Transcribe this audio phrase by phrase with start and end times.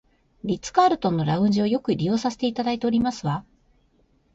[0.43, 3.45] リッツカールトンのラウンジをよく利用させていただいておりますわ